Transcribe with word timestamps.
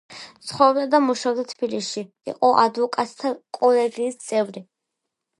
ცხოვრობდა 0.51 0.85
და 0.93 0.99
მუშაობდა 1.07 1.43
თბილისში, 1.49 2.03
იყო 2.33 2.49
ადვოკატთა 2.61 3.33
კოლეგიის 3.59 4.17
წევრი. 4.29 4.65